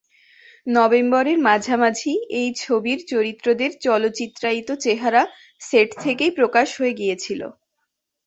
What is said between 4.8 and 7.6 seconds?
চেহারা সেট থেকেই প্রকাশ হয়ে গিয়েছিল।